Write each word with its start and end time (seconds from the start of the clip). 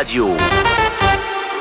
radio. 0.00 0.34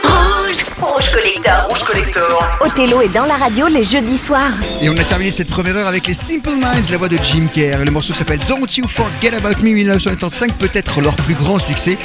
Rouge 0.01 0.63
Collector. 0.79 1.67
Rouge 1.67 1.83
Collector. 1.83 2.57
Othello 2.61 3.01
est 3.01 3.13
dans 3.13 3.25
la 3.25 3.35
radio 3.35 3.67
les 3.67 3.83
jeudis 3.83 4.17
soirs. 4.17 4.53
Et 4.81 4.89
on 4.89 4.97
a 4.97 5.03
terminé 5.03 5.29
cette 5.29 5.49
première 5.49 5.75
heure 5.75 5.87
avec 5.87 6.07
les 6.07 6.13
Simple 6.13 6.51
Minds, 6.51 6.89
la 6.89 6.97
voix 6.97 7.09
de 7.09 7.17
Jim 7.21 7.47
Kerr. 7.53 7.83
Le 7.83 7.91
morceau 7.91 8.13
s'appelle 8.13 8.39
Don't 8.47 8.65
You 8.77 8.87
Forget 8.87 9.35
About 9.35 9.61
Me 9.61 9.73
1985, 9.73 10.53
peut-être 10.57 11.01
leur 11.01 11.15
plus 11.17 11.33
grand 11.33 11.59
succès. 11.59 11.97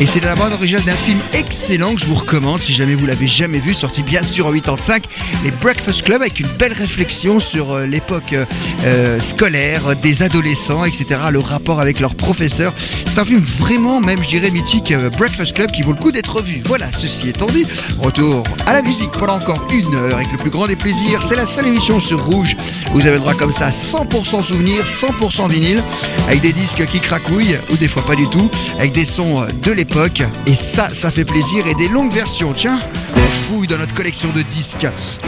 Et 0.00 0.06
c'est 0.06 0.24
la 0.24 0.34
bande 0.34 0.54
originale 0.54 0.82
d'un 0.84 0.94
film 0.94 1.18
excellent 1.34 1.94
que 1.94 2.00
je 2.00 2.06
vous 2.06 2.14
recommande 2.14 2.62
si 2.62 2.72
jamais 2.72 2.94
vous 2.94 3.06
l'avez 3.06 3.26
jamais 3.26 3.58
vu, 3.58 3.74
sorti 3.74 4.02
bien 4.02 4.22
sûr 4.22 4.46
en 4.46 4.52
85, 4.52 5.04
les 5.44 5.50
Breakfast 5.50 6.02
Club, 6.02 6.22
avec 6.22 6.40
une 6.40 6.48
belle 6.58 6.72
réflexion 6.72 7.38
sur 7.38 7.72
euh, 7.72 7.86
l'époque 7.86 8.32
euh, 8.32 8.46
euh, 8.84 9.20
scolaire 9.20 9.94
des 9.96 10.22
adolescents, 10.22 10.84
etc., 10.86 11.20
le 11.30 11.40
rapport 11.40 11.80
avec 11.80 12.00
leurs 12.00 12.14
professeurs. 12.14 12.72
C'est 13.04 13.18
un 13.18 13.24
film 13.26 13.40
vraiment, 13.40 14.00
même 14.00 14.22
je 14.22 14.28
dirais, 14.28 14.50
mythique, 14.50 14.92
Breakfast 15.18 15.54
Club, 15.54 15.70
qui 15.70 15.82
vaut 15.82 15.92
le 15.92 15.98
coup 15.98 16.12
d'être 16.12 16.40
vu. 16.40 16.62
Voilà, 16.64 16.86
ceci 16.92 17.28
étant 17.28 17.46
dit, 17.46 17.66
retour 17.98 18.21
à 18.66 18.72
la 18.72 18.82
musique 18.82 19.10
pendant 19.12 19.34
encore 19.34 19.66
une 19.72 19.94
heure 19.94 20.16
avec 20.16 20.30
le 20.30 20.38
plus 20.38 20.50
grand 20.50 20.66
des 20.66 20.76
plaisirs. 20.76 21.22
C'est 21.22 21.34
la 21.34 21.46
seule 21.46 21.66
émission 21.66 21.98
sur 21.98 22.24
Rouge. 22.24 22.56
Vous 22.92 23.00
avez 23.00 23.14
le 23.14 23.18
droit 23.18 23.34
comme 23.34 23.52
ça 23.52 23.66
à 23.66 23.70
100% 23.70 24.42
souvenirs, 24.42 24.84
100% 24.84 25.48
vinyle, 25.48 25.82
avec 26.28 26.40
des 26.40 26.52
disques 26.52 26.84
qui 26.86 27.00
craquouillent, 27.00 27.56
ou 27.70 27.76
des 27.76 27.88
fois 27.88 28.02
pas 28.02 28.14
du 28.14 28.28
tout, 28.28 28.50
avec 28.78 28.92
des 28.92 29.04
sons 29.04 29.46
de 29.62 29.72
l'époque. 29.72 30.22
Et 30.46 30.54
ça, 30.54 30.90
ça 30.92 31.10
fait 31.10 31.24
plaisir. 31.24 31.66
Et 31.66 31.74
des 31.74 31.88
longues 31.88 32.12
versions, 32.12 32.52
tiens, 32.52 32.78
on 33.16 33.30
fouille 33.30 33.66
dans 33.66 33.78
notre 33.78 33.94
collection 33.94 34.30
de 34.30 34.42
disques. 34.42 34.86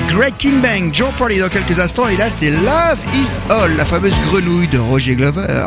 Greg 0.09 0.35
King 0.39 0.61
Bang, 0.61 0.93
Joe 0.93 1.09
Parley 1.19 1.39
dans 1.39 1.49
quelques 1.49 1.81
instants. 1.81 2.09
Et 2.09 2.17
là, 2.17 2.31
c'est 2.31 2.51
Love 2.51 2.99
is 3.15 3.39
All, 3.51 3.77
la 3.77 3.85
fameuse 3.85 4.15
grenouille 4.31 4.69
de 4.69 4.79
Roger 4.79 5.17
Glover. 5.17 5.65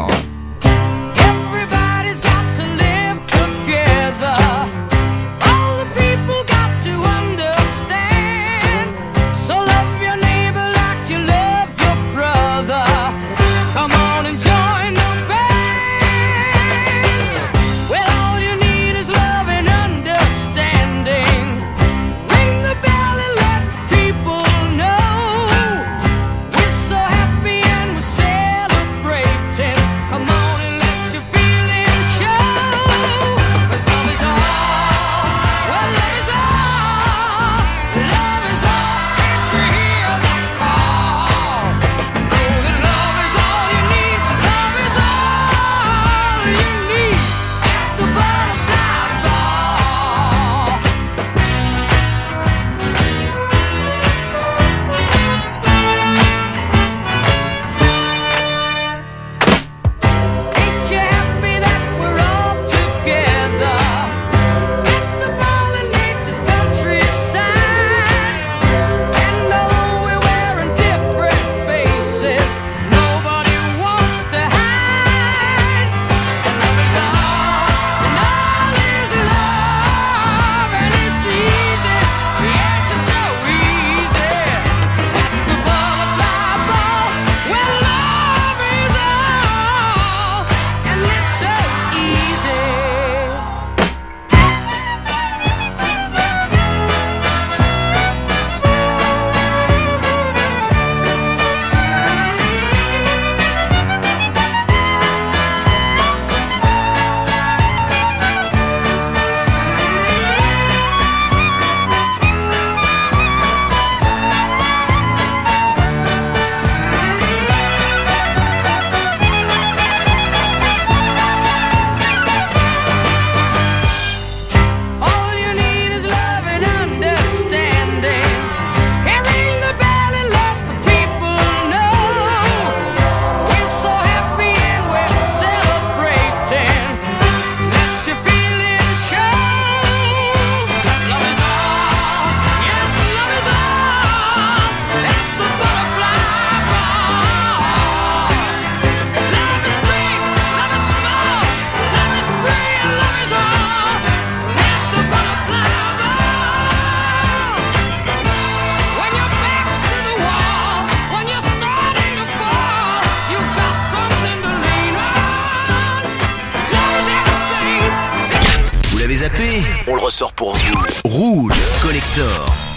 On 169.88 169.96
le 169.96 170.02
ressort 170.02 170.34
pour 170.34 170.56
vous. 170.56 170.74
Rouge 171.06 171.60
Collector. 171.84 172.77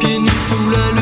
Le 0.00 1.01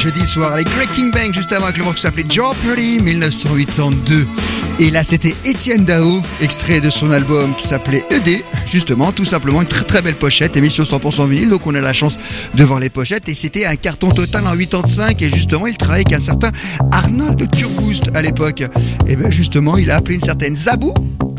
jeudi 0.00 0.26
soir 0.26 0.52
avec 0.52 0.66
Breaking 0.76 1.10
Bang 1.10 1.34
juste 1.34 1.52
avant 1.52 1.66
avec 1.66 1.76
le 1.76 1.84
morceau 1.84 1.96
qui 1.96 2.02
s'appelait 2.02 2.24
Jeopardy 2.26 3.00
1982. 3.00 4.26
Et 4.78 4.90
là 4.90 5.04
c'était 5.04 5.34
Étienne 5.44 5.84
Dao, 5.84 6.22
extrait 6.40 6.80
de 6.80 6.88
son 6.88 7.10
album 7.10 7.54
qui 7.54 7.66
s'appelait 7.66 8.02
ED, 8.10 8.42
justement, 8.64 9.12
tout 9.12 9.26
simplement 9.26 9.60
une 9.60 9.68
très 9.68 9.84
très 9.84 10.00
belle 10.00 10.14
pochette, 10.14 10.56
émission 10.56 10.84
100% 10.84 11.28
vinyle, 11.28 11.50
donc 11.50 11.66
on 11.66 11.74
a 11.74 11.82
la 11.82 11.92
chance 11.92 12.18
de 12.54 12.64
voir 12.64 12.80
les 12.80 12.88
pochettes 12.88 13.28
et 13.28 13.34
c'était 13.34 13.66
un 13.66 13.76
carton 13.76 14.10
total 14.10 14.46
en 14.46 14.56
85 14.56 15.20
et 15.20 15.30
justement 15.30 15.66
il 15.66 15.76
travaillait 15.76 16.06
avec 16.06 16.16
un 16.16 16.24
certain 16.24 16.50
Arnold 16.92 17.50
Turboost 17.50 18.04
à 18.14 18.22
l'époque. 18.22 18.62
Et 19.06 19.16
bien 19.16 19.30
justement 19.30 19.76
il 19.76 19.90
a 19.90 19.96
appelé 19.96 20.14
une 20.14 20.22
certaine 20.22 20.56
Zabou 20.56 20.94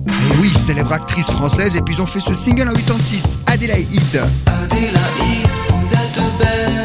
et 0.08 0.38
oui, 0.40 0.50
célèbre 0.50 0.94
actrice 0.94 1.32
française. 1.32 1.76
Et 1.76 1.82
puis 1.82 1.96
ils 1.96 2.02
ont 2.02 2.06
fait 2.06 2.20
ce 2.20 2.36
single 2.36 2.70
en 2.70 2.74
86, 2.74 3.40
Adélaïde. 3.48 4.22
Adélaïde, 4.46 5.48
vous 5.70 5.94
êtes 5.94 6.22
belle. 6.38 6.81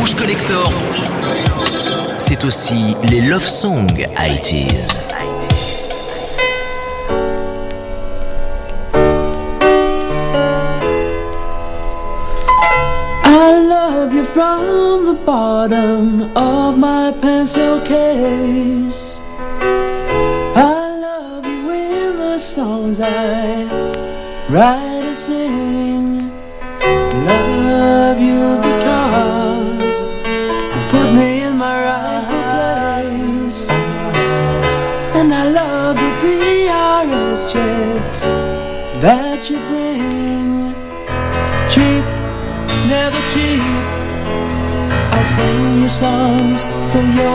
Rouge 0.00 0.14
Collector, 0.14 0.72
c'est 2.16 2.42
aussi 2.46 2.96
les 3.10 3.20
love 3.20 3.44
songs 3.44 3.86
80s. 4.16 4.96
I 13.26 13.68
love 13.68 14.14
you 14.14 14.24
from 14.24 15.04
the 15.04 15.18
bottom 15.26 16.30
of 16.34 16.78
my 16.78 17.12
pencil 17.20 17.80
case. 17.82 19.20
I 20.56 20.98
love 20.98 21.44
you 21.44 21.70
in 21.72 22.16
the 22.16 22.38
songs 22.38 23.00
I 23.00 23.68
write 24.48 25.04
and 25.04 25.14
sing. 25.14 26.30
Love 27.26 28.18
you 28.18 28.69
songs 46.00 46.64
till 46.90 47.06
you're 47.14 47.30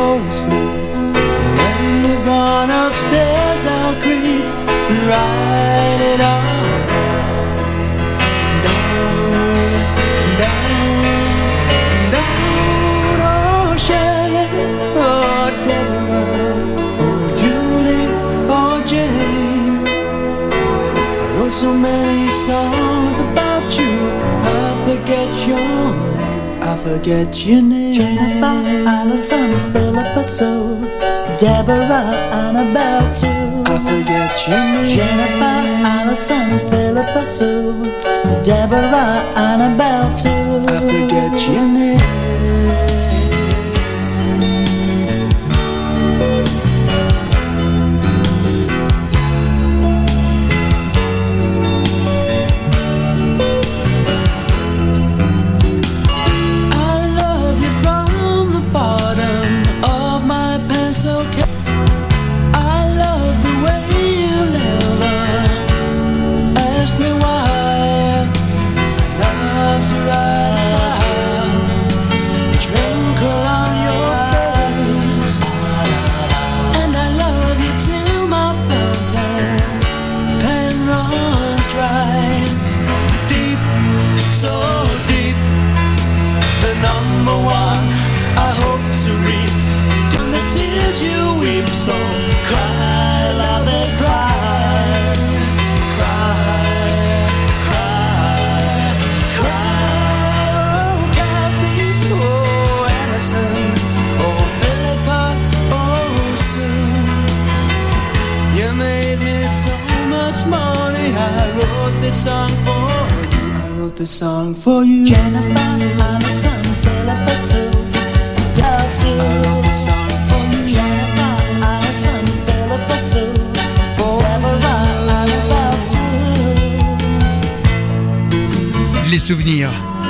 forget 26.86 27.46
your 27.46 27.62
name. 27.64 27.94
Jennifer, 27.94 28.58
Allison, 28.88 29.50
Philippa 29.72 30.24
Sue, 30.24 30.86
Deborah, 31.40 32.14
Annabelle 32.44 33.12
Sue. 33.12 33.64
I 33.66 33.76
forget 33.90 34.36
your 34.48 34.64
name. 34.74 34.98
Jennifer, 34.98 35.58
Allison, 35.96 36.50
Philippa 36.70 37.26
Sue, 37.26 37.84
Deborah, 38.44 39.26
Annabelle 39.36 40.16
Sue. 40.16 40.30
I 40.30 40.80
forget 40.92 41.34
your 41.50 41.66
name. 41.66 42.25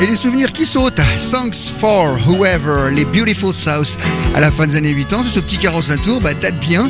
Et 0.02 0.08
les 0.08 0.16
souvenirs 0.18 0.52
qui 0.52 0.66
sautent. 0.66 1.00
Thanks 1.32 1.70
for 1.80 2.18
whoever, 2.28 2.92
les 2.92 3.06
Beautiful 3.06 3.54
South 3.54 3.98
à 4.36 4.42
la 4.42 4.52
fin 4.52 4.68
des 4.68 4.76
années 4.76 4.94
80. 4.94 5.30
Ce 5.32 5.40
petit 5.40 5.58
45 5.58 6.02
tours 6.02 6.22
bah, 6.22 6.34
date 6.34 6.60
bien 6.60 6.90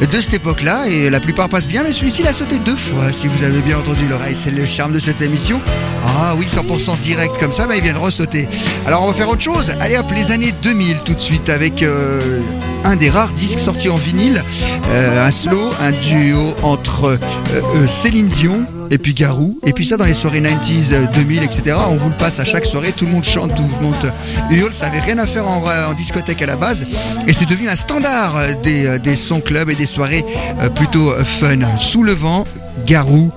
de 0.00 0.20
cette 0.20 0.34
époque-là 0.34 0.86
et 0.86 1.10
la 1.10 1.18
plupart 1.18 1.48
passent 1.48 1.66
bien, 1.66 1.82
mais 1.82 1.92
celui-ci 1.92 2.22
l'a 2.22 2.32
sauté 2.32 2.58
deux 2.58 2.76
fois. 2.76 3.12
Si 3.12 3.26
vous 3.26 3.42
avez 3.42 3.60
bien 3.60 3.78
entendu 3.78 4.06
l'oreille, 4.08 4.36
c'est 4.36 4.52
le 4.52 4.66
charme 4.66 4.92
de 4.92 5.00
cette 5.00 5.20
émission. 5.20 5.60
Ah 6.06 6.34
oui, 6.36 6.46
100% 6.46 7.00
direct 7.00 7.36
comme 7.40 7.52
ça, 7.52 7.66
bah, 7.66 7.74
il 7.76 7.82
vient 7.82 7.94
de 7.94 7.98
ressauter. 7.98 8.48
Alors 8.86 9.02
on 9.02 9.08
va 9.08 9.14
faire 9.14 9.28
autre 9.28 9.42
chose. 9.42 9.72
Allez 9.80 9.96
hop, 9.98 10.06
les 10.14 10.30
années 10.30 10.52
2000 10.62 10.98
tout 11.04 11.14
de 11.14 11.20
suite 11.20 11.48
avec 11.48 11.82
euh, 11.82 12.40
un 12.84 12.94
des 12.94 13.10
rares 13.10 13.32
disques 13.32 13.60
sortis 13.60 13.88
en 13.88 13.96
vinyle, 13.96 14.42
euh, 14.90 15.26
un 15.26 15.30
slow, 15.32 15.70
un 15.80 15.90
duo 15.90 16.54
entre 16.62 17.18
euh, 17.54 17.86
Céline 17.86 18.28
Dion 18.28 18.64
et 18.90 18.98
puis 18.98 19.14
Garou, 19.14 19.58
et 19.64 19.72
puis 19.72 19.86
ça 19.86 19.96
dans 19.96 20.04
les 20.04 20.14
soirées 20.14 20.40
90s, 20.40 20.92
euh, 20.92 21.06
2000, 21.14 21.42
etc. 21.42 21.76
On 21.88 21.96
vous 21.96 22.08
le 22.08 22.16
passe 22.16 22.38
à 22.40 22.44
chaque 22.44 22.66
soirée, 22.66 22.92
tout 22.92 23.06
le 23.06 23.12
monde 23.12 23.24
chante, 23.24 23.54
tout 23.54 23.62
le 23.62 23.86
monde 23.86 24.12
hurle, 24.50 24.74
ça 24.74 24.86
avait 24.86 25.00
rien 25.00 25.18
à 25.18 25.26
faire 25.26 25.46
en, 25.46 25.92
discothèque 25.94 26.42
à 26.42 26.46
la 26.46 26.56
base, 26.56 26.86
et 27.26 27.32
c'est 27.32 27.48
devenu 27.48 27.68
un 27.68 27.76
standard 27.76 28.36
euh, 28.36 28.54
des, 28.62 28.86
euh, 28.86 28.98
des 28.98 29.16
sons 29.16 29.40
clubs 29.40 29.70
et 29.70 29.74
des 29.74 29.86
soirées 29.86 30.24
euh, 30.60 30.68
plutôt 30.68 31.10
euh, 31.10 31.24
fun. 31.24 31.76
Sous 31.78 32.02
le 32.02 32.12
vent, 32.12 32.44
Garou 32.86 33.30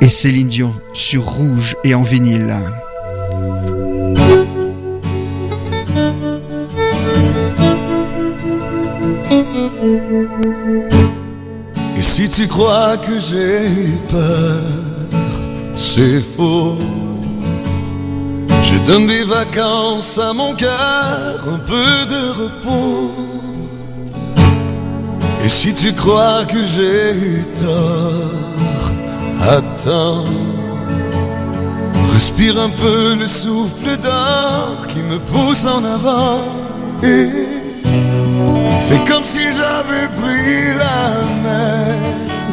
et 0.00 0.08
Céline 0.08 0.48
Dion 0.48 0.74
sur 0.92 1.24
rouge 1.24 1.76
et 1.84 1.94
en 1.94 2.02
vinyle. 2.02 2.54
Et 11.96 12.02
si 12.02 12.28
tu 12.28 12.46
crois 12.46 12.96
que 12.98 13.18
j'ai 13.18 13.66
eu 13.68 13.98
peur, 14.10 14.62
c'est 15.76 16.20
faux. 16.20 16.78
Je 18.62 18.76
donne 18.84 19.06
des 19.06 19.24
vacances 19.24 20.18
à 20.18 20.32
mon 20.34 20.54
cœur, 20.54 21.40
un 21.48 21.58
peu 21.58 22.06
de 22.14 22.22
repos. 22.42 23.12
Et 25.44 25.48
si 25.48 25.72
tu 25.72 25.92
crois 25.92 26.44
que 26.44 26.66
j'ai 26.66 27.14
tort, 27.64 28.90
attends. 29.40 30.24
Respire 32.12 32.58
un 32.60 32.70
peu 32.70 33.14
le 33.14 33.28
souffle 33.28 33.96
d'or 34.02 34.86
qui 34.88 34.98
me 34.98 35.18
pousse 35.18 35.64
en 35.66 35.84
avant. 35.84 36.40
Et 37.02 37.65
Fais 38.88 39.02
comme 39.10 39.24
si 39.24 39.40
j'avais 39.40 40.08
pris 40.20 40.72
la 40.78 41.24
mer. 41.42 41.96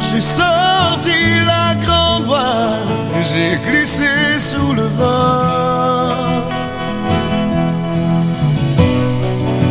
J'ai 0.02 0.20
sorti 0.20 1.20
la 1.46 1.76
grande 1.76 2.24
voile 2.24 2.90
et 3.20 3.24
j'ai 3.24 3.70
glissé 3.70 4.10
sous 4.40 4.74
le 4.74 4.88
vent. 4.98 6.44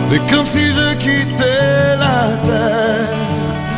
Fais 0.08 0.22
comme 0.32 0.46
si 0.46 0.72
je 0.72 0.94
quittais 0.94 1.96
la 1.98 2.36
terre. 2.46 3.08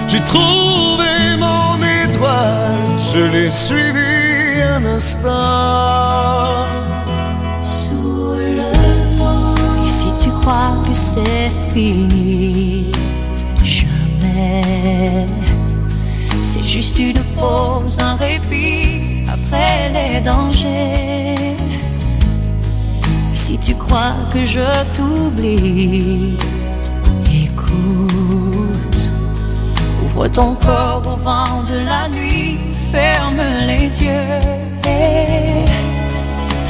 J'ai 0.06 0.20
trouvé 0.20 1.12
mon 1.38 1.76
étoile, 2.04 2.84
je 3.12 3.20
l'ai 3.32 3.50
suivi 3.50 4.62
un 4.76 4.84
instant. 4.84 6.66
crois 10.44 10.76
que 10.86 10.92
c'est 10.92 11.50
fini. 11.72 12.92
Jamais. 13.62 15.26
C'est 16.42 16.62
juste 16.62 16.98
une 16.98 17.22
pause, 17.36 17.98
un 17.98 18.16
répit 18.16 19.24
après 19.36 19.90
les 19.96 20.20
dangers. 20.20 21.56
Si 23.32 23.58
tu 23.58 23.74
crois 23.74 24.16
que 24.32 24.44
je 24.44 24.68
t'oublie, 24.94 26.36
écoute. 27.46 29.00
Ouvre 30.04 30.28
ton 30.28 30.54
corps 30.56 31.04
au 31.14 31.16
vent 31.16 31.62
de 31.70 31.78
la 31.90 32.08
nuit, 32.08 32.58
ferme 32.92 33.42
les 33.66 33.86
yeux. 34.04 34.40
Et 34.86 35.64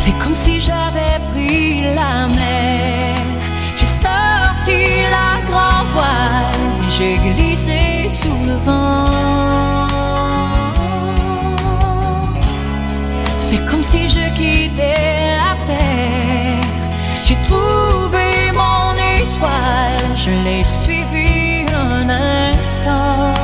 fais 0.03 0.15
comme 0.23 0.35
si 0.35 0.61
j'avais 0.61 1.17
pris 1.33 1.83
la 1.99 2.29
mer 2.29 3.14
battu 4.65 4.79
la 5.11 5.41
grand 5.47 5.85
voile 5.93 6.65
j'ai 6.89 7.17
glissé 7.19 8.09
sous 8.09 8.47
le 8.47 8.55
vent. 8.55 9.87
Fais 13.49 13.65
comme 13.71 13.83
si 13.83 14.09
je 14.09 14.25
quittais 14.35 15.37
la 15.37 15.57
terre. 15.67 16.69
J'ai 17.25 17.37
trouvé 17.49 18.53
mon 18.53 18.95
étoile, 18.95 20.17
je 20.17 20.31
l'ai 20.45 20.63
suivie 20.63 21.67
un 21.73 22.09
instant. 22.09 23.44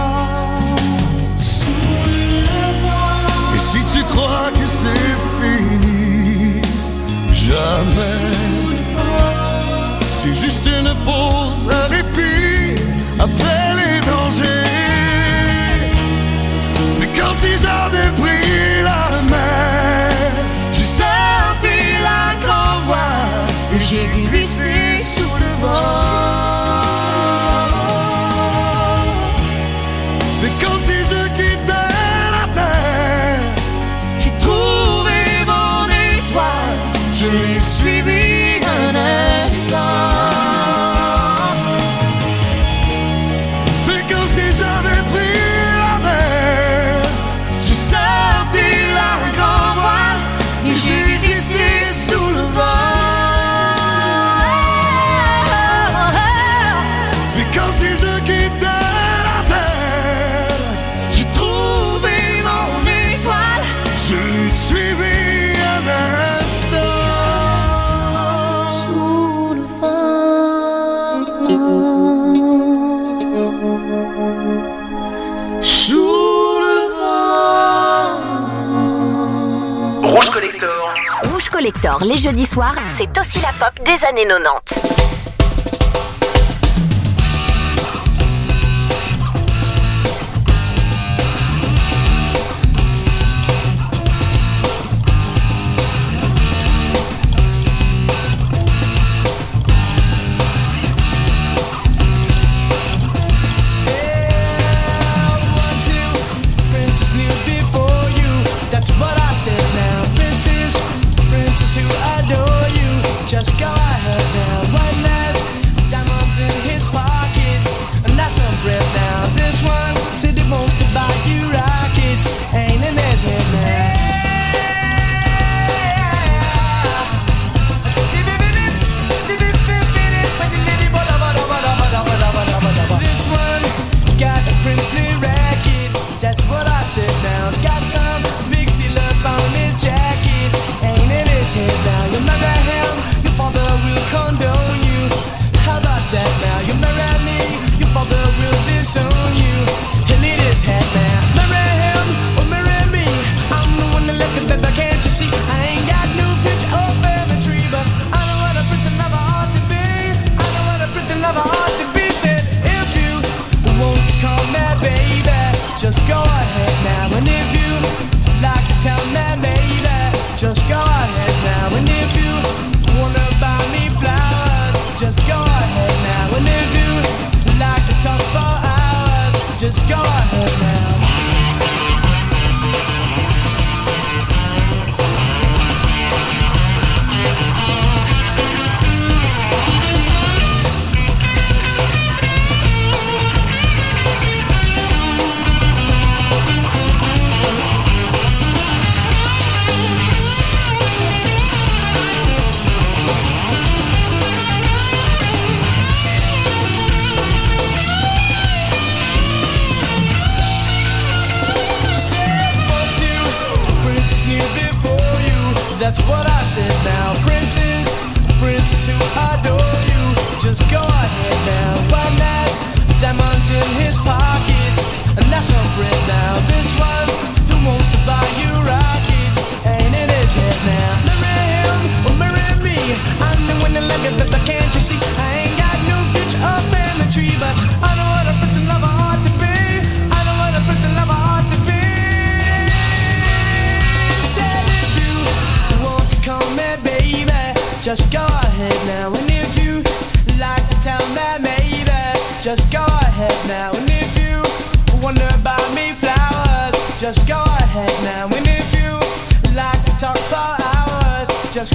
Collector 81.71 82.05
les 82.05 82.19
jeudis 82.19 82.47
soirs, 82.47 82.75
c'est 82.89 83.17
aussi 83.19 83.39
la 83.41 83.53
pop 83.53 83.73
des 83.85 84.05
années 84.05 84.27
90. 84.27 84.80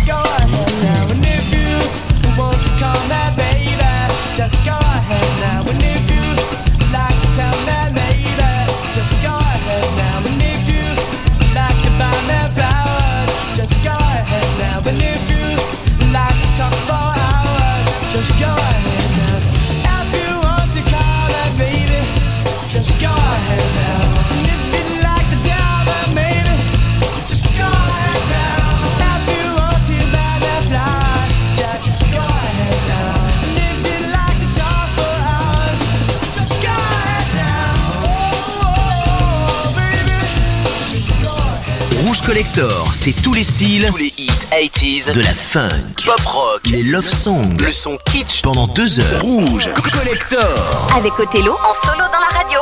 go. 0.03 0.34
mixer 43.05 43.21
tous 43.21 43.33
les 43.33 43.43
styles, 43.43 43.85
tous 43.87 43.97
les 43.97 44.13
hits 44.17 44.29
80s, 44.51 45.11
de 45.11 45.21
la 45.21 45.33
funk, 45.33 45.69
pop 46.05 46.25
rock, 46.25 46.61
les 46.71 46.83
love 46.83 47.07
songs, 47.07 47.57
le 47.59 47.71
son 47.71 47.97
kitsch 48.05 48.41
pendant 48.41 48.67
deux 48.67 48.99
heures. 48.99 49.21
Rouge, 49.21 49.69
collector. 49.91 50.87
Avec 50.95 51.13
Othello 51.19 51.53
en 51.53 51.87
solo 51.87 52.05
dans 52.11 52.19
la 52.19 52.37
radio. 52.37 52.59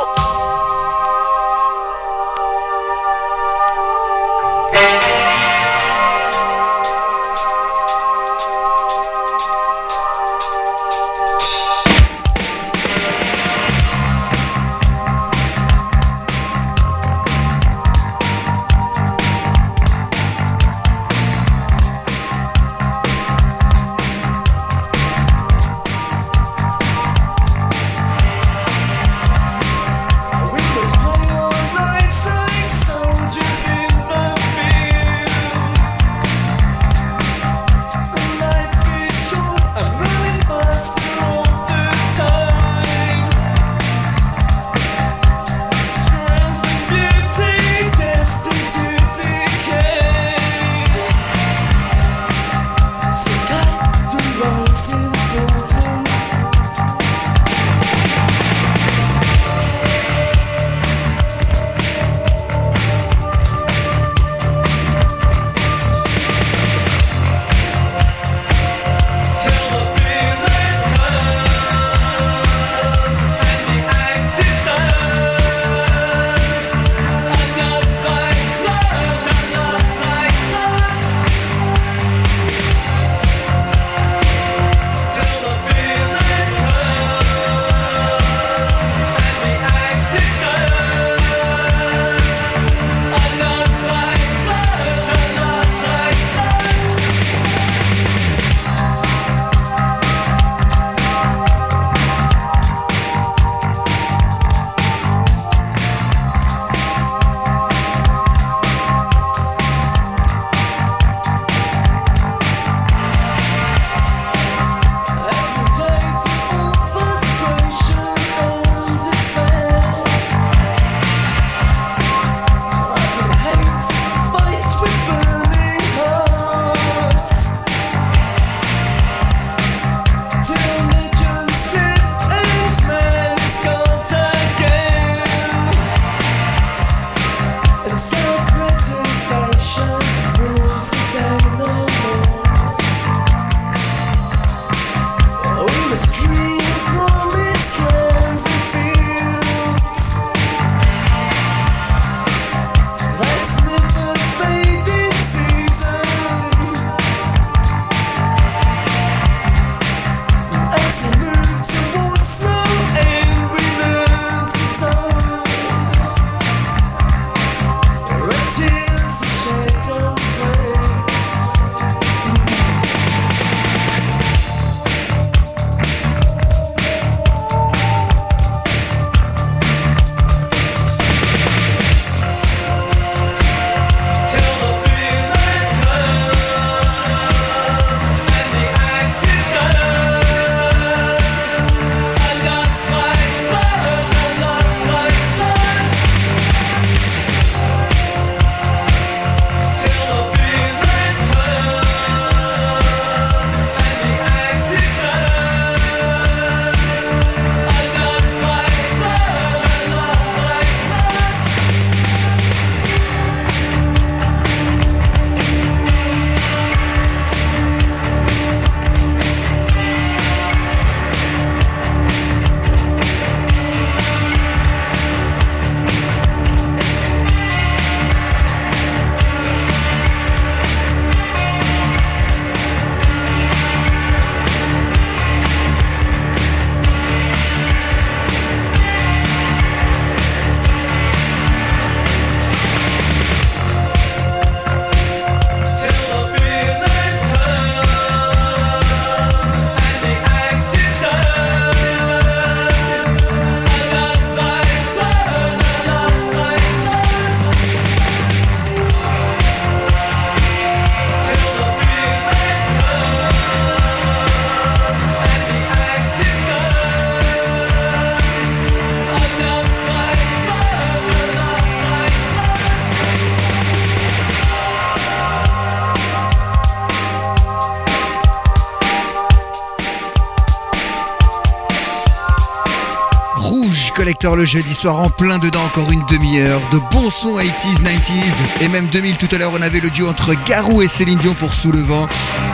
le 284.32 284.46
jeudi 284.46 284.74
soir 284.74 285.00
en 285.00 285.10
plein 285.10 285.38
dedans 285.38 285.62
encore 285.64 285.92
une 285.92 286.02
demi-heure 286.06 286.60
de 286.72 286.78
bons 286.90 287.10
sons 287.10 287.38
80s, 287.38 287.82
90s 287.82 288.62
et 288.62 288.68
même 288.68 288.86
2000 288.86 289.18
tout 289.18 289.28
à 289.32 289.36
l'heure 289.36 289.50
on 289.52 289.60
avait 289.60 289.80
le 289.80 289.90
duo 289.90 290.08
entre 290.08 290.32
Garou 290.46 290.80
et 290.80 290.88
Céline 290.88 291.18
Dion 291.18 291.34
pour 291.34 291.52
Sous 291.52 291.70
le 291.70 291.80
vent. 291.80 292.08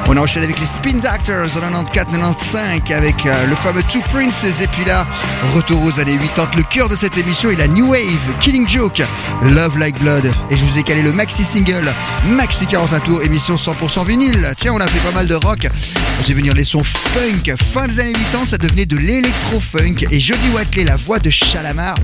On 0.08 0.16
a 0.16 0.20
enchaîné 0.20 0.46
avec 0.46 0.58
les 0.58 0.66
Spin 0.66 0.94
Doctors 0.94 1.62
en 1.62 1.84
94-95 1.84 2.92
avec 2.92 3.24
euh, 3.24 3.46
le 3.46 3.54
fameux 3.54 3.84
Two 3.84 4.02
Princes 4.10 4.60
et 4.60 4.66
puis 4.66 4.84
là 4.84 5.06
retour 5.54 5.80
aux 5.84 6.00
années 6.00 6.18
80 6.18 6.50
le 6.56 6.64
cœur 6.64 6.88
de 6.88 6.96
cette 6.96 7.16
émission 7.16 7.50
est 7.50 7.56
la 7.56 7.68
New 7.68 7.92
Wave 7.92 8.18
Killing 8.40 8.68
Joke 8.68 9.00
Love 9.44 9.78
Like 9.78 10.00
Blood 10.00 10.28
et 10.50 10.56
je 10.56 10.64
vous 10.64 10.76
ai 10.76 10.82
calé 10.82 11.02
le 11.02 11.12
maxi 11.12 11.44
single 11.44 11.88
Maxi 12.26 12.66
45 12.66 13.04
tours 13.04 13.22
émission 13.22 13.54
100% 13.54 14.06
vinyle. 14.06 14.52
Tiens 14.56 14.72
on 14.74 14.80
a 14.80 14.88
fait 14.88 15.08
pas 15.08 15.14
mal 15.14 15.28
de 15.28 15.36
rock. 15.36 15.68
J'ai 16.26 16.34
venir 16.34 16.52
les 16.52 16.64
sons 16.64 16.82
funk 16.82 17.54
fin 17.72 17.86
des 17.86 18.00
années 18.00 18.12
80 18.12 18.46
ça 18.46 18.58
devenait 18.58 18.86
de 18.86 18.96
l'électro 18.96 19.60
funk 19.60 20.04
et 20.10 20.18
Jody 20.18 20.48
Watley 20.52 20.84
la 20.84 20.96
voix 20.96 21.20
de 21.20 21.30
Chat 21.30 21.59
Calamar 21.60 21.94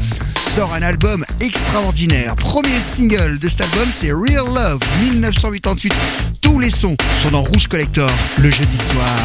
sort 0.42 0.74
un 0.74 0.82
album 0.82 1.24
extraordinaire. 1.40 2.36
Premier 2.36 2.78
single 2.78 3.38
de 3.38 3.48
cet 3.48 3.62
album, 3.62 3.88
c'est 3.90 4.12
Real 4.12 4.44
Love 4.44 4.80
1988. 5.00 5.94
Tous 6.42 6.58
les 6.58 6.68
sons 6.68 6.94
sont 7.22 7.30
dans 7.30 7.40
Rouge 7.40 7.66
Collector 7.66 8.10
le 8.36 8.50
jeudi 8.50 8.76
soir. 8.76 9.16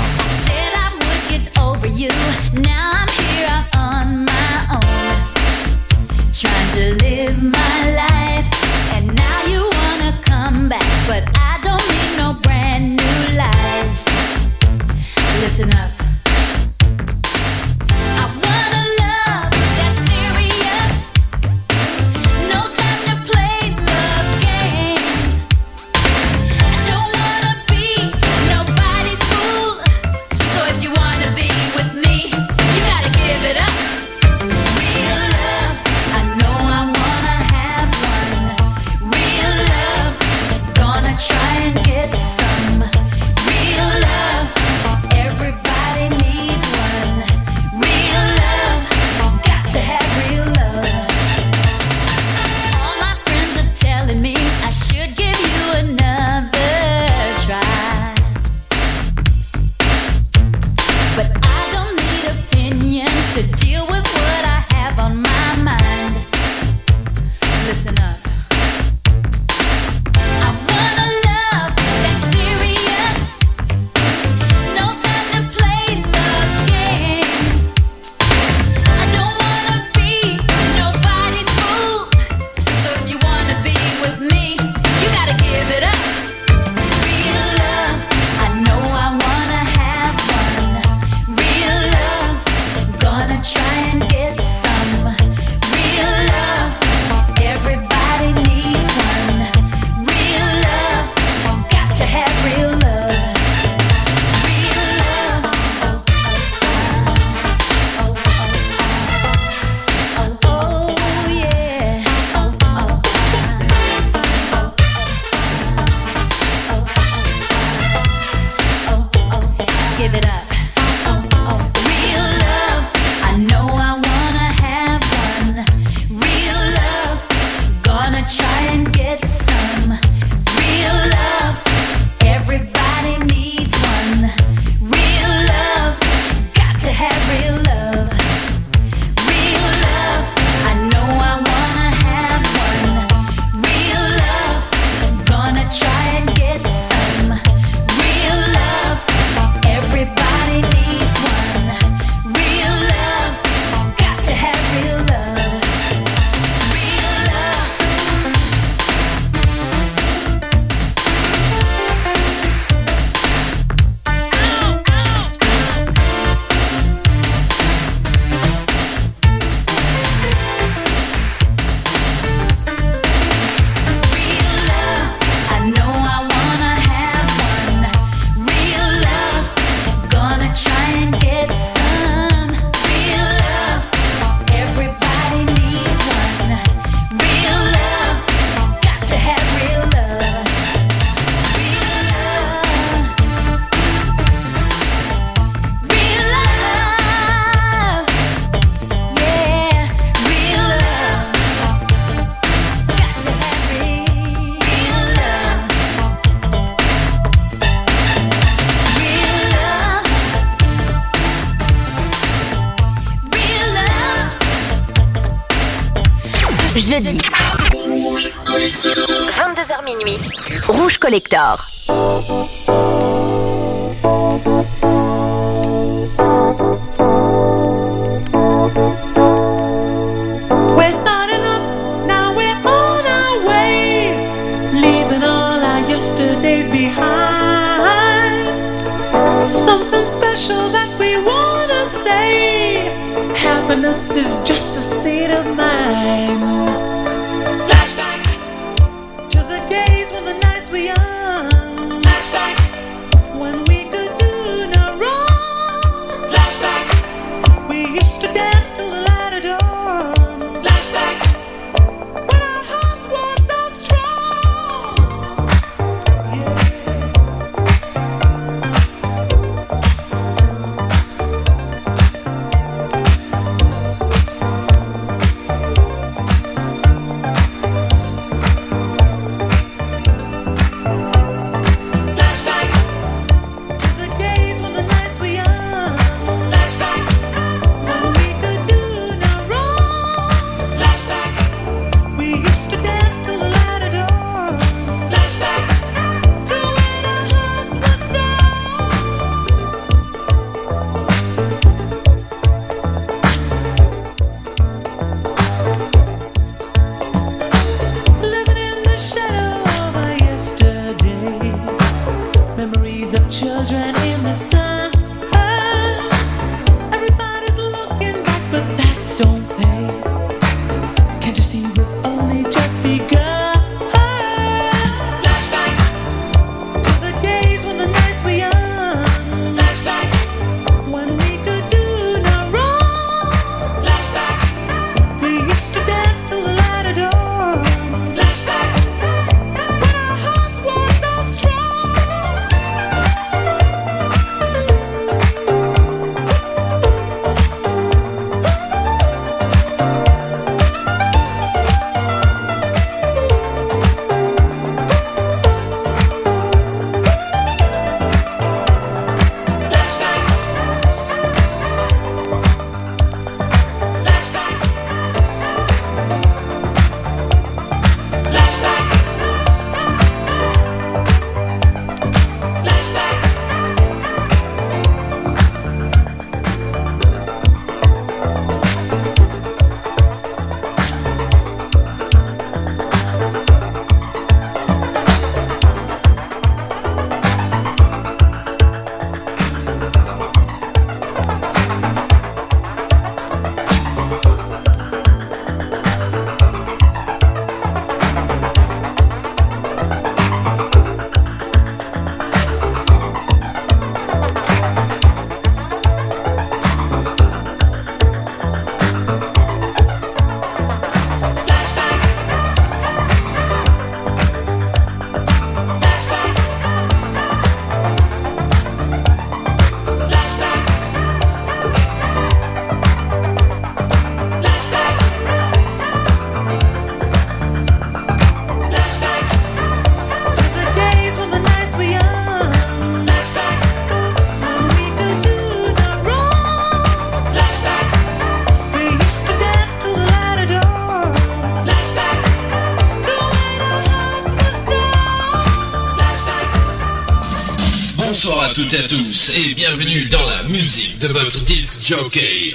toutes 448.61 448.73
à 448.75 448.87
tous 448.87 449.31
et 449.35 449.55
bienvenue 449.55 450.05
dans 450.05 450.29
la 450.29 450.43
musique 450.43 450.99
de 450.99 451.07
votre 451.07 451.43
disque 451.43 451.79
jockey. 451.83 452.53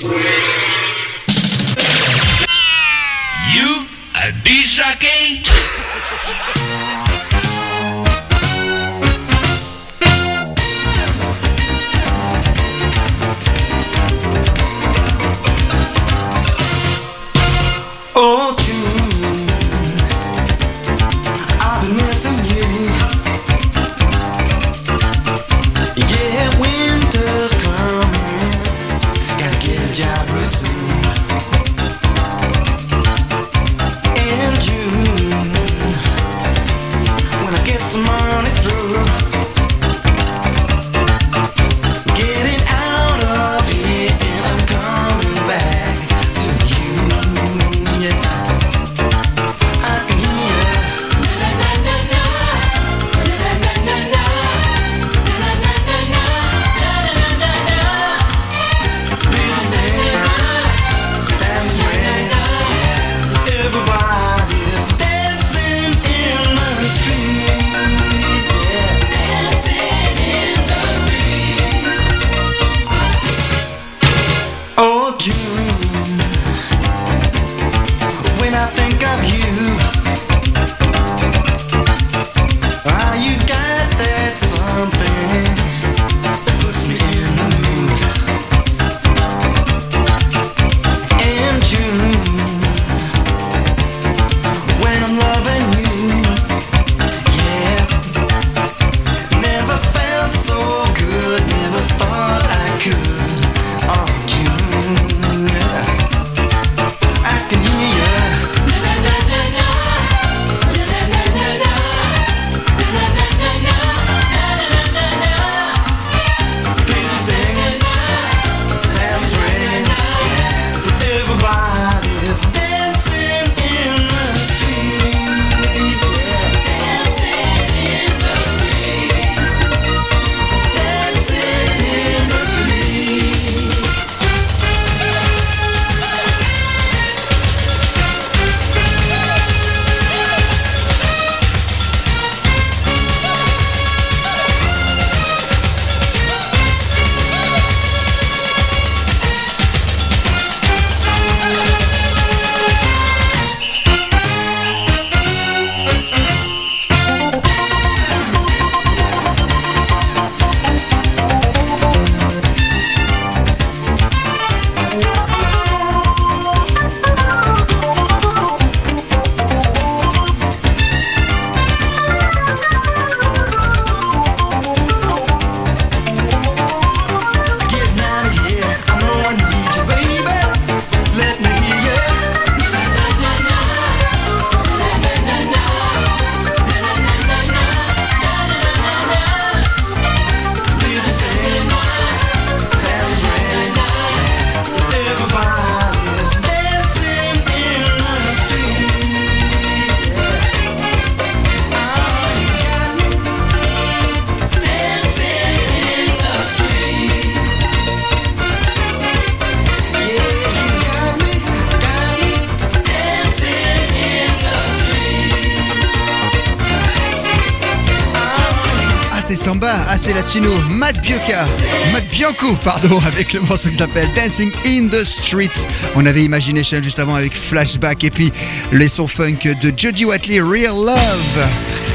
c'est 220.06 220.14
latino 220.14 220.52
Matt 220.70 221.00
Bianca, 221.02 221.46
Matt 221.92 222.06
Bianco, 222.10 222.54
pardon, 222.62 223.00
avec 223.06 223.32
le 223.32 223.40
morceau 223.40 223.68
qui 223.68 223.74
s'appelle 223.74 224.08
Dancing 224.14 224.52
in 224.64 224.86
the 224.86 225.02
Streets. 225.02 225.66
On 225.96 226.06
avait 226.06 226.22
Imagination 226.22 226.80
juste 226.80 227.00
avant 227.00 227.16
avec 227.16 227.34
Flashback 227.34 228.04
et 228.04 228.10
puis 228.10 228.32
les 228.70 228.88
sons 228.88 229.08
funk 229.08 229.38
de 229.60 229.72
Jody 229.76 230.04
Watley, 230.04 230.40
Real 230.40 230.76
Love. 230.76 231.48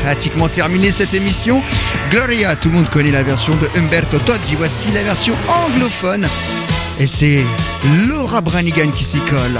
Pratiquement 0.04 0.50
terminé 0.50 0.92
cette 0.92 1.14
émission. 1.14 1.62
Gloria, 2.10 2.58
tout 2.58 2.68
le 2.68 2.76
monde 2.76 2.90
connaît 2.90 3.12
la 3.12 3.24
version 3.24 3.56
de 3.56 3.80
Humberto 3.80 4.20
Tozzi. 4.20 4.56
Voici 4.58 4.92
la 4.92 5.04
version 5.04 5.36
anglophone. 5.48 6.28
Et 7.00 7.08
c'est 7.08 7.46
Laura 8.10 8.42
Branigan 8.42 8.92
qui 8.92 9.06
s'y 9.06 9.20
colle. 9.22 9.60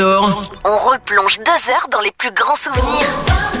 On 0.00 0.76
replonge 0.76 1.38
deux 1.38 1.70
heures 1.72 1.88
dans 1.90 2.00
les 2.00 2.12
plus 2.12 2.30
grands 2.30 2.54
souvenirs. 2.54 3.57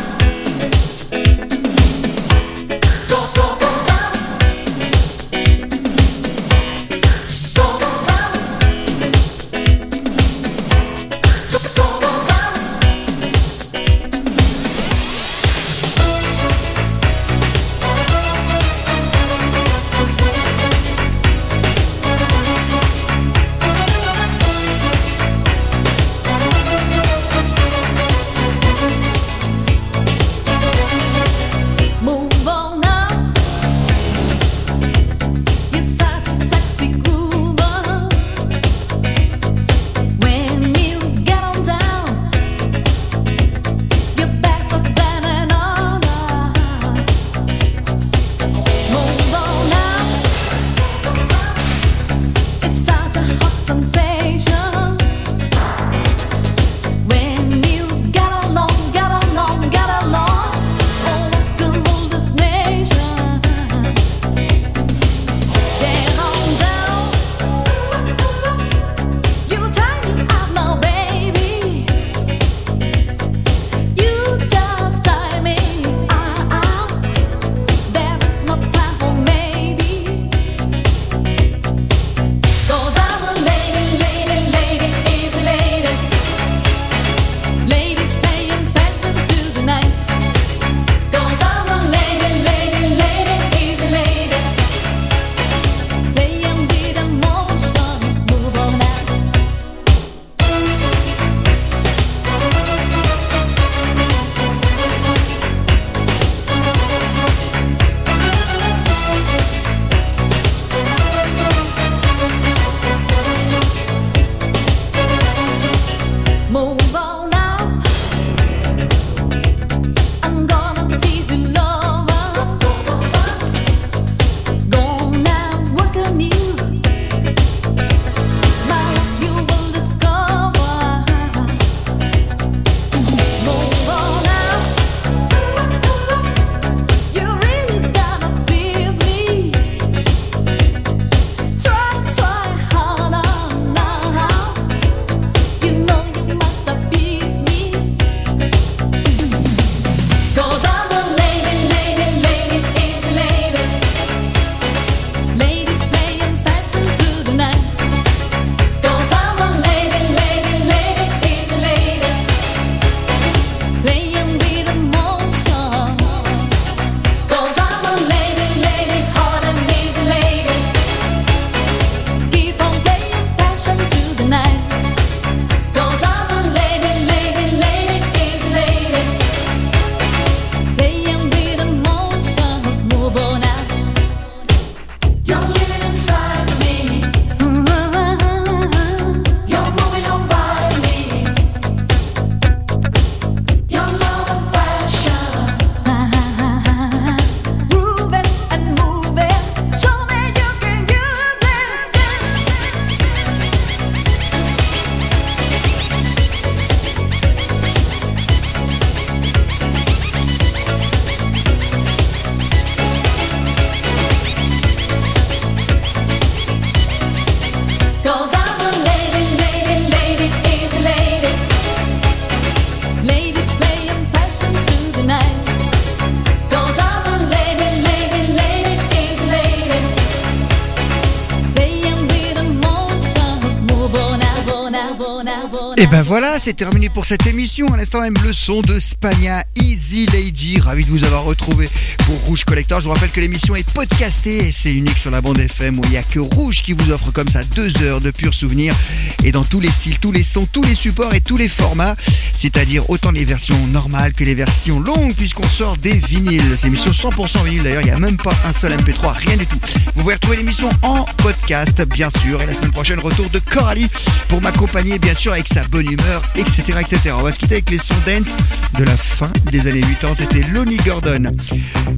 Et 235.80 235.86
ben 235.86 236.02
voilà, 236.02 236.40
c'est 236.40 236.54
terminé 236.54 236.88
pour 236.88 237.06
cette 237.06 237.24
émission. 237.28 237.72
À 237.72 237.76
l'instant 237.76 238.00
même, 238.00 238.14
le 238.24 238.32
son 238.32 238.62
de 238.62 238.80
Spagna, 238.80 239.44
Easy 239.54 240.06
Lady. 240.06 240.58
Ravi 240.58 240.84
de 240.84 240.90
vous 240.90 241.04
avoir 241.04 241.22
retrouvé 241.22 241.68
pour 242.04 242.16
Rouge 242.22 242.44
Collector. 242.44 242.80
Je 242.80 242.88
vous 242.88 242.92
rappelle 242.92 243.10
que 243.10 243.20
l'émission 243.20 243.54
est 243.54 243.70
podcastée 243.70 244.50
c'est 244.52 244.72
unique 244.72 244.98
sur 244.98 245.12
la 245.12 245.20
bande 245.20 245.38
FM 245.38 245.78
où 245.78 245.82
il 245.84 245.90
n'y 245.90 245.96
a 245.96 246.02
que 246.02 246.18
Rouge 246.18 246.64
qui 246.64 246.72
vous 246.72 246.90
offre 246.90 247.12
comme 247.12 247.28
ça 247.28 247.44
deux 247.54 247.80
heures 247.84 248.00
de 248.00 248.10
purs 248.10 248.34
souvenirs 248.34 248.74
et 249.22 249.30
dans 249.30 249.44
tous 249.44 249.60
les 249.60 249.70
styles, 249.70 250.00
tous 250.00 250.10
les 250.10 250.24
sons, 250.24 250.48
tous 250.52 250.64
les 250.64 250.74
supports 250.74 251.14
et 251.14 251.20
tous 251.20 251.36
les 251.36 251.48
formats. 251.48 251.94
C'est-à-dire 252.32 252.90
autant 252.90 253.12
les 253.12 253.24
versions 253.24 253.66
normales 253.68 254.14
que 254.14 254.24
les 254.24 254.34
versions 254.34 254.80
longues 254.80 255.14
puisqu'on 255.14 255.46
sort 255.46 255.76
des 255.76 255.92
vinyles. 255.92 256.42
C'est 256.56 256.66
une 256.66 256.74
émission 256.74 256.90
100% 256.90 257.44
vinyle 257.44 257.62
d'ailleurs, 257.62 257.82
il 257.82 257.86
n'y 257.86 257.92
a 257.92 257.98
même 258.00 258.16
pas 258.16 258.34
un 258.44 258.52
seul 258.52 258.72
MP3, 258.72 259.12
rien 259.12 259.36
du 259.36 259.46
tout. 259.46 259.60
Vous 259.94 260.00
pouvez 260.00 260.14
retrouver 260.14 260.38
l'émission 260.38 260.70
en 260.82 261.04
podcast, 261.18 261.80
bien 261.82 262.10
sûr. 262.10 262.42
Et 262.42 262.46
la 262.46 262.54
semaine 262.54 262.72
prochaine, 262.72 262.98
retour 262.98 263.30
de 263.30 263.38
Coralie 263.38 263.86
pour 264.28 264.40
m'accompagner, 264.40 264.98
bien 264.98 265.14
sûr, 265.14 265.30
avec 265.32 265.46
sa 265.46 265.67
bonne 265.70 265.86
humeur, 265.90 266.22
etc., 266.36 266.78
etc. 266.80 267.14
On 267.18 267.22
va 267.22 267.32
se 267.32 267.38
quitter 267.38 267.56
avec 267.56 267.70
les 267.70 267.78
sons 267.78 267.94
dance 268.06 268.36
de 268.78 268.84
la 268.84 268.96
fin 268.96 269.30
des 269.50 269.66
années 269.66 269.80
80. 269.80 270.14
C'était 270.16 270.50
Lonnie 270.50 270.76
Gordon. 270.78 271.32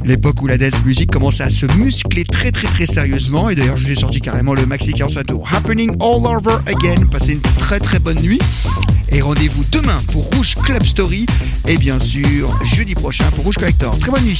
L'époque 0.04 0.42
où 0.42 0.46
la 0.46 0.58
dance 0.58 0.84
music 0.84 1.10
commençait 1.10 1.44
à 1.44 1.50
se 1.50 1.66
muscler 1.76 2.24
très, 2.24 2.50
très, 2.50 2.68
très 2.68 2.86
sérieusement. 2.86 3.48
Et 3.48 3.54
d'ailleurs, 3.54 3.76
je 3.76 3.84
vous 3.84 3.92
ai 3.92 3.96
sorti 3.96 4.20
carrément 4.20 4.54
le 4.54 4.66
Maxi 4.66 4.92
45 4.92 5.26
tour 5.26 5.48
Happening 5.52 5.90
All 6.00 6.26
Over 6.26 6.56
Again. 6.66 7.06
Passez 7.10 7.34
une 7.34 7.42
très, 7.42 7.78
très 7.78 7.98
bonne 7.98 8.20
nuit. 8.20 8.40
Et 9.10 9.20
rendez-vous 9.20 9.64
demain 9.72 10.00
pour 10.12 10.24
Rouge 10.30 10.54
Club 10.54 10.84
Story. 10.84 11.26
Et 11.66 11.76
bien 11.76 12.00
sûr, 12.00 12.50
jeudi 12.64 12.94
prochain 12.94 13.24
pour 13.34 13.44
Rouge 13.44 13.56
Collector. 13.56 13.98
Très 13.98 14.10
bonne 14.10 14.24
nuit. 14.24 14.38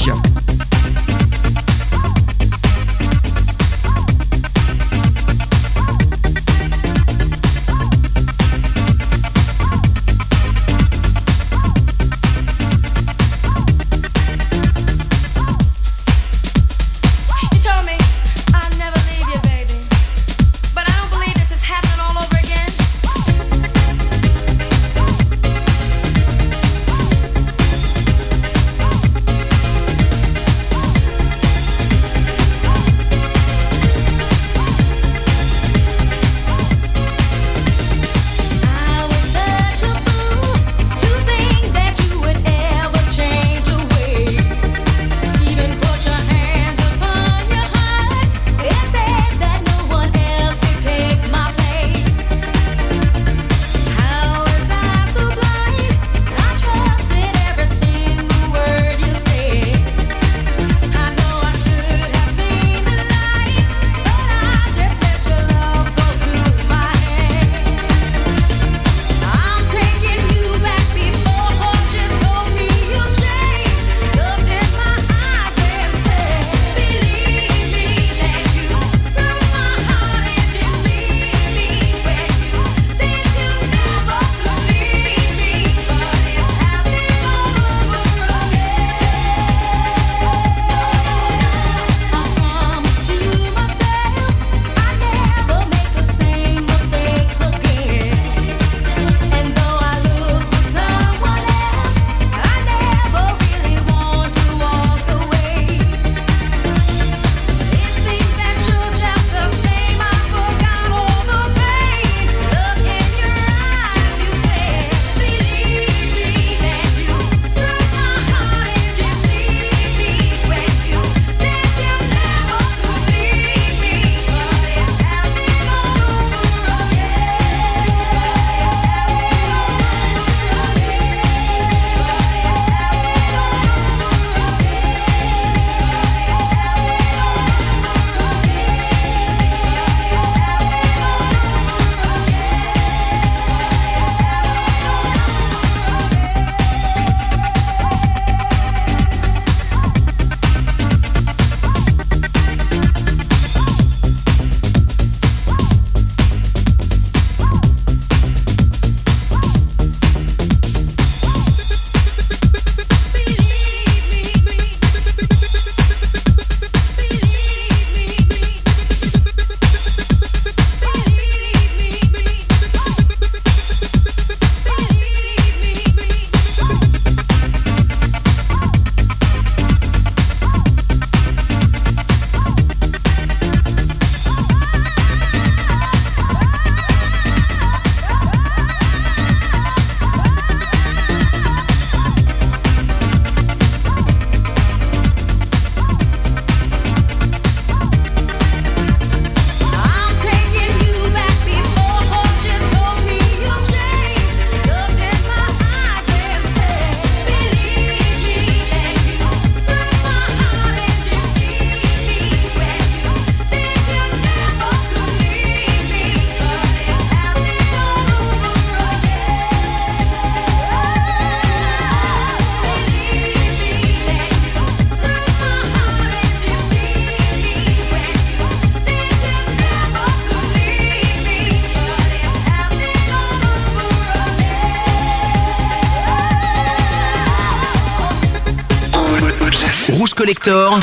Collector, 240.31 240.79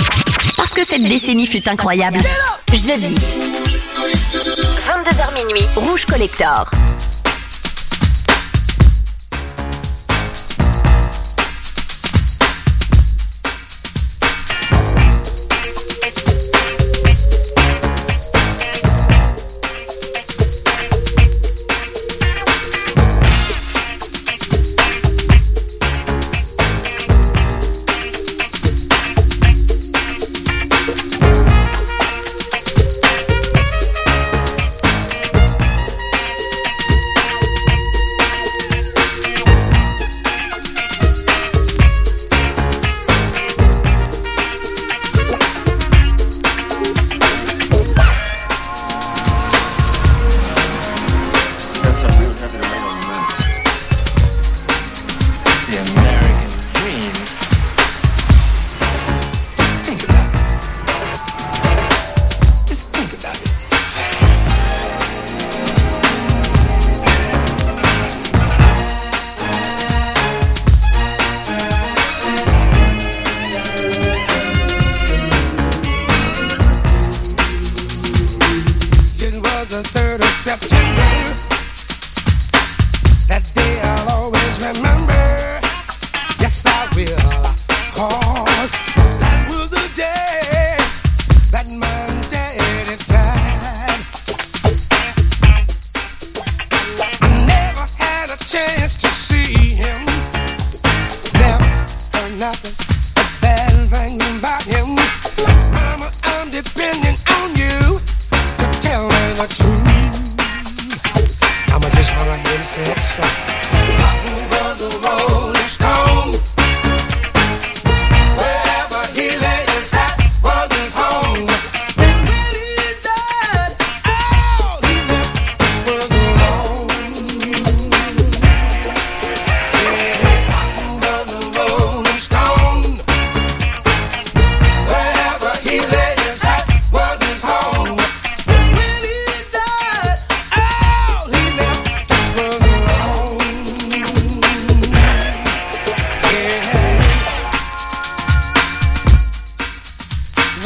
Parce 0.58 0.72
que 0.72 0.86
cette 0.86 1.04
décennie 1.04 1.48
fut 1.48 1.70
incroyable. 1.70 2.18
Jeudi. 2.74 3.16
22h 3.16 5.34
minuit, 5.36 5.66
Rouge 5.78 6.06
Collector. 6.06 6.70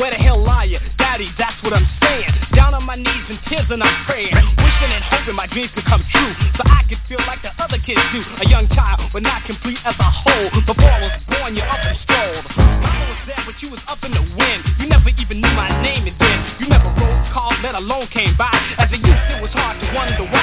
Where 0.01 0.09
the 0.09 0.17
hell 0.17 0.41
are 0.49 0.65
you? 0.65 0.81
Daddy, 0.97 1.29
that's 1.37 1.61
what 1.61 1.77
I'm 1.77 1.85
saying. 1.85 2.25
Down 2.57 2.73
on 2.73 2.81
my 2.89 2.97
knees 2.97 3.29
in 3.29 3.37
tears 3.37 3.69
and 3.69 3.85
I'm 3.85 3.97
praying. 4.09 4.33
Wishing 4.65 4.89
and 4.89 5.03
hoping 5.13 5.37
my 5.37 5.45
dreams 5.45 5.69
could 5.69 5.85
come 5.85 6.01
true. 6.01 6.33
So 6.57 6.65
I 6.73 6.81
could 6.89 6.97
feel 7.05 7.21
like 7.29 7.45
the 7.45 7.53
other 7.61 7.77
kids 7.77 8.01
do. 8.09 8.17
A 8.41 8.49
young 8.49 8.65
child, 8.73 8.97
but 9.13 9.21
not 9.21 9.45
complete 9.45 9.77
as 9.85 10.01
a 10.01 10.09
whole. 10.09 10.49
Before 10.65 10.89
I 10.89 11.05
was 11.05 11.13
born, 11.29 11.53
you 11.53 11.61
up 11.69 11.85
and 11.85 11.93
strolled. 11.93 12.41
Mama 12.81 12.97
was 13.13 13.29
there, 13.29 13.45
but 13.45 13.61
you 13.61 13.69
was 13.69 13.85
up 13.85 14.01
in 14.01 14.09
the 14.09 14.25
wind. 14.41 14.65
You 14.81 14.89
never 14.89 15.13
even 15.21 15.37
knew 15.37 15.53
my 15.53 15.69
name 15.85 16.01
and 16.01 16.17
then. 16.17 16.37
You 16.57 16.65
never 16.65 16.89
wrote, 16.97 17.21
called, 17.29 17.53
let 17.61 17.77
alone 17.77 18.09
came 18.09 18.33
by. 18.41 18.49
As 18.81 18.97
a 18.97 18.99
youth, 19.05 19.21
it 19.37 19.37
was 19.37 19.53
hard 19.53 19.77
to 19.77 19.85
wonder 19.93 20.25
why. 20.33 20.40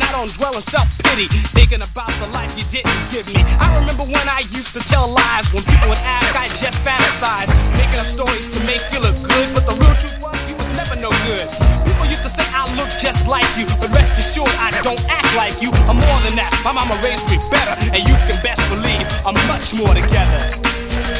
And 0.00 0.08
I 0.08 0.12
don't 0.16 0.32
dwell 0.32 0.56
in 0.56 0.64
self-pity. 0.64 1.28
Thinking 1.52 1.84
about 1.84 2.08
the 2.24 2.28
life 2.32 2.48
you 2.56 2.64
didn't 2.72 2.96
give 3.12 3.28
me. 3.28 3.44
I 3.60 3.68
remember 3.76 4.08
when 4.08 4.26
I 4.28 4.40
used 4.48 4.72
to 4.72 4.80
tell 4.80 5.12
lies. 5.12 5.52
When 5.52 5.62
people 5.64 5.92
would 5.92 6.02
ask, 6.08 6.32
I 6.32 6.48
just 6.56 6.80
fantasize. 6.80 7.52
Making 7.76 8.00
up 8.00 8.08
stories 8.08 8.48
to 8.48 8.58
make 8.64 8.80
you 8.92 9.04
look 9.04 9.16
good. 9.20 9.46
But 9.52 9.68
the 9.68 9.76
real 9.76 9.92
truth 10.00 10.16
was, 10.24 10.36
you 10.48 10.56
was 10.56 10.68
never 10.72 10.96
no 10.96 11.12
good. 11.28 11.44
People 11.84 12.06
used 12.08 12.24
to 12.24 12.32
say 12.32 12.44
I 12.48 12.64
look 12.80 12.88
just 12.96 13.28
like 13.28 13.46
you. 13.60 13.68
But 13.76 13.92
rest 13.92 14.16
assured, 14.16 14.52
I 14.56 14.72
don't 14.80 15.00
act 15.12 15.28
like 15.36 15.60
you. 15.60 15.68
I'm 15.84 16.00
more 16.00 16.20
than 16.24 16.34
that. 16.40 16.52
My 16.64 16.72
mama 16.72 16.96
raised 17.04 17.28
me 17.28 17.36
better. 17.52 17.76
And 17.92 18.00
you 18.00 18.16
can 18.24 18.40
best 18.40 18.64
believe 18.72 19.04
I'm 19.28 19.36
much 19.52 19.76
more 19.76 19.92
together. 19.92 20.40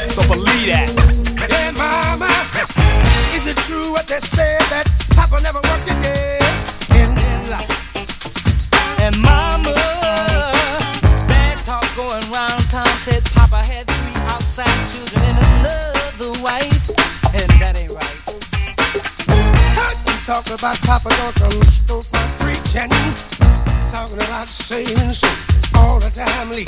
So 0.09 0.25
believe 0.25 0.73
that. 0.73 0.89
Hey, 1.53 1.69
mama, 1.77 2.33
is 3.37 3.45
it 3.47 3.57
true 3.69 3.93
what 3.93 4.07
they 4.09 4.21
say 4.21 4.50
said 13.01 13.25
Papa 13.33 13.57
had 13.57 13.87
three 13.87 14.21
outside 14.29 14.69
children 14.85 15.25
and 15.25 15.39
another 15.57 16.37
wife. 16.45 16.91
And 17.33 17.49
that 17.57 17.73
ain't 17.75 17.93
right. 17.93 18.21
Heard 19.73 19.97
some 19.97 20.21
talk 20.29 20.45
about 20.53 20.77
Papa 20.85 21.09
doing 21.09 21.33
some 21.33 21.65
storefront 21.65 22.29
preaching, 22.45 22.93
talking 23.91 24.21
about 24.21 24.49
saving 24.49 25.15
souls 25.17 25.73
all 25.75 25.99
the 25.99 26.11
time. 26.11 26.51
Lee. 26.51 26.67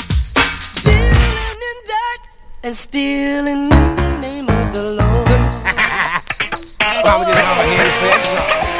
Dealing 0.81 1.61
in 1.71 1.79
debt 1.85 2.21
and 2.63 2.75
stealing 2.75 3.69
in 3.69 3.97
the 3.97 4.19
name 4.23 4.49
of 4.49 4.73
the 4.73 4.85
Lord. 4.97 5.29
Mama 7.05 7.27
just 7.29 7.45
go 7.45 7.61
ahead 7.61 7.87
and 7.87 7.95
say 7.95 8.09
it 8.09 8.23
so. 8.25 8.72